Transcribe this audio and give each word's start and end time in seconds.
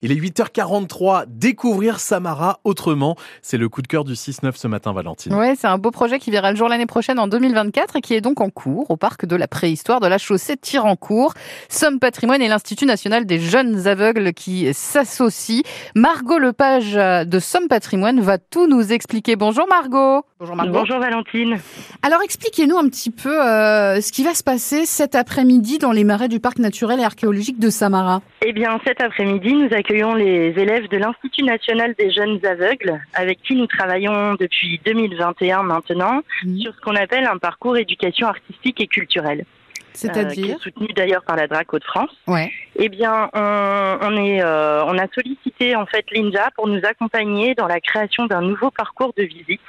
Il 0.00 0.12
est 0.12 0.14
8h43, 0.14 1.24
découvrir 1.26 1.98
Samara 1.98 2.60
autrement. 2.62 3.16
C'est 3.42 3.56
le 3.56 3.68
coup 3.68 3.82
de 3.82 3.88
cœur 3.88 4.04
du 4.04 4.12
6-9 4.12 4.52
ce 4.54 4.68
matin, 4.68 4.92
Valentine. 4.92 5.34
Ouais, 5.34 5.54
c'est 5.58 5.66
un 5.66 5.76
beau 5.76 5.90
projet 5.90 6.20
qui 6.20 6.30
verra 6.30 6.52
le 6.52 6.56
jour 6.56 6.68
l'année 6.68 6.86
prochaine 6.86 7.18
en 7.18 7.26
2024 7.26 7.96
et 7.96 8.00
qui 8.00 8.14
est 8.14 8.20
donc 8.20 8.40
en 8.40 8.48
cours 8.48 8.92
au 8.92 8.96
parc 8.96 9.26
de 9.26 9.34
la 9.34 9.48
préhistoire 9.48 9.98
de 9.98 10.06
la 10.06 10.18
chaussée 10.18 10.54
de 10.54 10.60
Tirancourt. 10.60 11.34
Somme 11.68 11.98
Patrimoine 11.98 12.40
et 12.42 12.46
l'Institut 12.46 12.86
national 12.86 13.26
des 13.26 13.40
jeunes 13.40 13.88
aveugles 13.88 14.34
qui 14.34 14.72
s'associent. 14.72 15.64
Margot 15.96 16.38
Lepage 16.38 16.94
de 16.94 17.38
Somme 17.40 17.66
Patrimoine 17.66 18.20
va 18.20 18.38
tout 18.38 18.68
nous 18.68 18.92
expliquer. 18.92 19.34
Bonjour 19.34 19.66
Margot. 19.68 20.24
Bonjour 20.38 20.54
Margot. 20.54 20.74
Bonjour 20.74 21.00
Valentine. 21.00 21.58
Alors 22.02 22.22
expliquez-nous 22.22 22.78
un 22.78 22.88
petit 22.88 23.10
peu 23.10 23.44
euh, 23.44 24.00
ce 24.00 24.12
qui 24.12 24.22
va 24.22 24.34
se 24.34 24.44
passer 24.44 24.86
cet 24.86 25.16
après-midi 25.16 25.78
dans 25.78 25.90
les 25.90 26.04
marais 26.04 26.28
du 26.28 26.38
parc 26.38 26.60
naturel 26.60 27.00
et 27.00 27.04
archéologique 27.04 27.58
de 27.58 27.68
Samara. 27.68 28.22
Eh 28.46 28.52
bien, 28.52 28.78
cet 28.86 29.00
après-midi, 29.00 29.54
nous 29.54 29.68
accueillons 29.72 29.87
les 29.88 30.54
élèves 30.56 30.88
de 30.88 30.96
l'Institut 30.96 31.44
national 31.44 31.94
des 31.98 32.10
jeunes 32.10 32.44
aveugles, 32.44 33.00
avec 33.14 33.40
qui 33.42 33.54
nous 33.54 33.66
travaillons 33.66 34.34
depuis 34.34 34.80
2021 34.84 35.62
maintenant, 35.62 36.22
mhm. 36.44 36.58
sur 36.58 36.74
ce 36.74 36.80
qu'on 36.80 36.96
appelle 36.96 37.26
un 37.26 37.38
parcours 37.38 37.76
éducation 37.76 38.26
artistique 38.26 38.80
et 38.80 38.86
culturelle. 38.86 39.44
C'est-à-dire 39.92 40.50
euh, 40.50 40.58
est 40.58 40.62
soutenu 40.62 40.86
d'ailleurs 40.94 41.24
par 41.24 41.34
la 41.34 41.48
DRAC 41.48 41.72
de 41.72 41.84
france 41.84 42.10
Ouais. 42.28 42.52
Eh 42.76 42.88
bien, 42.88 43.30
on, 43.34 44.16
est, 44.16 44.40
euh, 44.42 44.84
on 44.84 44.96
a 44.96 45.08
sollicité 45.12 45.74
en 45.74 45.86
fait 45.86 46.04
l'INJA 46.12 46.50
pour 46.54 46.68
nous 46.68 46.80
accompagner 46.84 47.56
dans 47.56 47.66
la 47.66 47.80
création 47.80 48.26
d'un 48.26 48.42
nouveau 48.42 48.70
parcours 48.70 49.12
de 49.16 49.24
visite, 49.24 49.60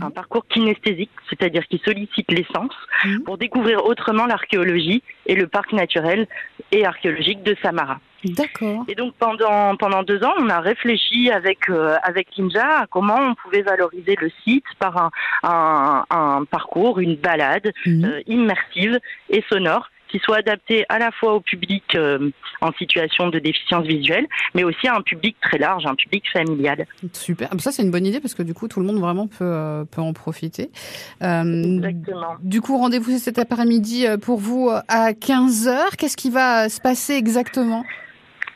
un 0.00 0.10
parcours 0.10 0.46
kinesthésique, 0.46 1.10
c'est-à-dire 1.28 1.66
qui 1.66 1.82
sollicite 1.84 2.30
l'essence 2.30 2.74
pour 3.24 3.38
découvrir 3.38 3.84
autrement 3.84 4.26
l'archéologie 4.26 5.02
et 5.26 5.34
le 5.34 5.48
parc 5.48 5.72
naturel 5.72 6.28
et 6.72 6.84
archéologique 6.84 7.42
de 7.42 7.54
Samara. 7.62 8.00
D'accord. 8.24 8.84
Et 8.88 8.94
donc 8.94 9.14
pendant 9.18 9.76
pendant 9.76 10.02
deux 10.02 10.22
ans, 10.22 10.32
on 10.38 10.48
a 10.48 10.60
réfléchi 10.60 11.30
avec 11.30 11.68
euh, 11.68 11.96
avec 12.02 12.28
l'INJA 12.36 12.80
à 12.82 12.86
comment 12.86 13.18
on 13.18 13.34
pouvait 13.34 13.62
valoriser 13.62 14.16
le 14.20 14.30
site 14.44 14.64
par 14.78 14.96
un 14.96 15.10
un, 15.42 16.04
un 16.10 16.44
parcours, 16.44 17.00
une 17.00 17.16
balade 17.16 17.72
mhm. 17.84 18.04
euh, 18.04 18.20
immersive 18.26 19.00
et 19.28 19.44
sonore 19.48 19.88
qui 20.12 20.18
soit 20.18 20.36
adapté 20.36 20.84
à 20.90 20.98
la 20.98 21.10
fois 21.10 21.34
au 21.34 21.40
public 21.40 21.82
euh, 21.94 22.30
en 22.60 22.70
situation 22.72 23.30
de 23.30 23.38
déficience 23.38 23.86
visuelle, 23.86 24.26
mais 24.54 24.62
aussi 24.62 24.86
à 24.86 24.94
un 24.94 25.00
public 25.00 25.36
très 25.40 25.56
large, 25.56 25.86
un 25.86 25.94
public 25.94 26.22
familial. 26.30 26.86
Super. 27.14 27.48
Ça, 27.58 27.72
c'est 27.72 27.82
une 27.82 27.90
bonne 27.90 28.06
idée 28.06 28.20
parce 28.20 28.34
que 28.34 28.42
du 28.42 28.52
coup, 28.52 28.68
tout 28.68 28.78
le 28.78 28.86
monde 28.86 29.00
vraiment 29.00 29.26
peut, 29.26 29.38
euh, 29.40 29.84
peut 29.84 30.02
en 30.02 30.12
profiter. 30.12 30.70
Euh, 31.22 31.42
Exactement. 31.42 32.36
Du 32.42 32.60
coup, 32.60 32.76
rendez-vous 32.76 33.16
cet 33.16 33.38
après-midi 33.38 34.04
pour 34.20 34.38
vous 34.38 34.70
à 34.70 35.12
15h. 35.12 35.96
Qu'est-ce 35.96 36.16
qui 36.18 36.28
va 36.28 36.68
se 36.68 36.80
passer 36.80 37.14
exactement? 37.14 37.84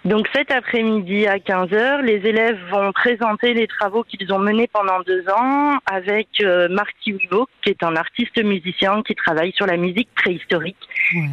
Donc 0.06 0.28
cet 0.32 0.52
après-midi 0.52 1.26
à 1.26 1.38
15h, 1.38 2.02
les 2.02 2.24
élèves 2.28 2.58
vont 2.70 2.92
présenter 2.92 3.54
les 3.54 3.66
travaux 3.66 4.04
qu'ils 4.04 4.32
ont 4.32 4.38
menés 4.38 4.68
pendant 4.72 5.00
deux 5.00 5.28
ans 5.28 5.78
avec 5.84 6.28
euh, 6.40 6.68
Marty 6.68 7.12
Wibo, 7.12 7.48
qui 7.62 7.70
est 7.70 7.82
un 7.82 7.96
artiste 7.96 8.40
musicien 8.42 9.02
qui 9.02 9.16
travaille 9.16 9.52
sur 9.52 9.66
la 9.66 9.76
musique 9.76 10.08
préhistorique 10.14 10.76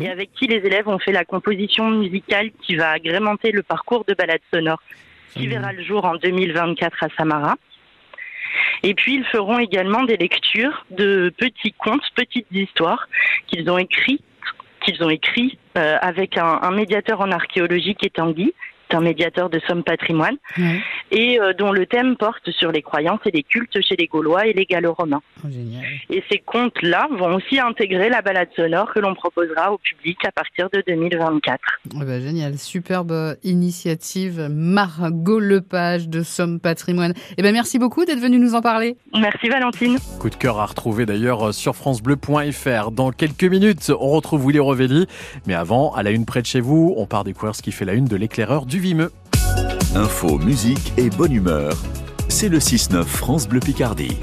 et 0.02 0.09
avec 0.09 0.33
qui 0.33 0.47
les 0.47 0.57
élèves 0.57 0.88
ont 0.88 0.97
fait 0.97 1.11
la 1.11 1.23
composition 1.23 1.88
musicale 1.91 2.49
qui 2.63 2.75
va 2.75 2.89
agrémenter 2.89 3.52
le 3.52 3.61
parcours 3.61 4.05
de 4.07 4.15
balade 4.15 4.41
sonore 4.52 4.81
qui 5.35 5.47
verra 5.47 5.71
le 5.71 5.83
jour 5.83 6.05
en 6.05 6.15
2024 6.15 7.03
à 7.03 7.08
Samara. 7.15 7.55
Et 8.81 8.95
puis 8.95 9.15
ils 9.15 9.25
feront 9.25 9.59
également 9.59 10.03
des 10.03 10.17
lectures 10.17 10.85
de 10.89 11.31
petits 11.37 11.73
contes, 11.73 12.03
petites 12.15 12.52
histoires 12.52 13.08
qu'ils 13.47 13.69
ont 13.69 13.77
écrits 13.77 14.21
qu'ils 14.84 15.03
ont 15.03 15.09
écrit 15.09 15.58
euh, 15.78 15.98
avec 16.02 16.38
un, 16.38 16.72
médiateur 16.72 17.22
en 17.22 17.31
archéologie 17.31 17.95
qui 17.95 18.08
est 18.08 18.16
Tanguy, 18.16 18.53
un 18.92 19.02
médiateur 19.02 19.50
de 19.50 19.59
Somme 19.67 19.84
Patrimoine, 19.84 20.38
et 21.14 21.39
euh, 21.39 21.53
dont 21.53 21.72
le 21.72 21.86
thème 21.86 22.17
porte 22.17 22.50
sur 22.52 22.72
les 22.72 22.81
croyances 22.81 23.19
et 23.25 23.31
les 23.31 23.44
cultes 23.44 23.80
chez 23.81 23.95
les 23.95 24.08
Gaulois 24.08 24.47
et 24.47 24.53
les 24.53 24.66
Gallo-Romains. 24.66 25.22
Oh, 25.45 25.47
et 26.09 26.23
ces 26.30 26.39
contes-là 26.39 27.08
vont 27.17 27.36
aussi 27.36 27.59
intégrer 27.59 28.10
la 28.10 28.21
balade 28.21 28.49
sonore 28.55 28.92
que 28.93 28.99
l'on 28.99 29.14
proposera 29.14 29.71
au 29.71 29.77
public 29.77 30.17
à 30.26 30.32
partir 30.32 30.70
de 30.73 30.83
2024. 30.87 31.60
Oh, 31.95 31.99
bah, 31.99 32.20
génial, 32.20 32.58
superbe 32.58 33.37
initiative, 33.43 34.48
Margot 34.49 35.39
Lepage 35.39 36.10
de 36.10 36.23
Somme 36.23 36.60
Patrimoine. 36.60 37.14
Eh 37.37 37.43
ben 37.43 37.54
merci 37.54 37.77
beaucoup 37.77 38.05
d'être 38.05 38.20
venu 38.20 38.39
nous 38.39 38.55
en 38.55 38.61
parler. 38.61 38.98
Merci 39.14 39.49
Valentine. 39.49 39.98
Coup 40.20 40.32
de 40.32 40.36
cœur 40.36 40.60
à 40.60 40.66
retrouver 40.66 41.05
d'ailleurs 41.05 41.54
sur 41.54 41.76
francebleu.fr. 41.76 42.92
Dans 42.92 43.11
quelques 43.11 43.43
minutes, 43.43 43.92
on 43.92 44.10
retrouve 44.10 44.48
Willy 44.48 44.60
Rovelli. 44.60 45.05
Mais 45.45 45.54
avant, 45.54 45.93
à 45.93 46.02
la 46.02 46.10
une 46.10 46.26
près 46.26 46.42
de 46.42 46.48
chez 46.48 46.60
vous, 46.60 46.93
on 46.98 47.05
part 47.05 47.23
découvrir 47.23 47.55
ce 47.55 47.61
qui 47.61 47.71
fait 47.71 47.86
la 47.86 47.93
une 47.93 48.05
de 48.05 48.16
l'éclaireur 48.16 48.66
du 48.66 48.80
Vimeux. 48.80 49.11
Info, 49.95 50.39
musique 50.39 50.92
et 50.98 51.11
bonne 51.11 51.33
humeur. 51.33 51.76
C'est 52.27 52.49
le 52.49 52.58
6-9 52.58 53.04
France 53.04 53.48
Bleu 53.48 53.59
Picardie. 53.59 54.17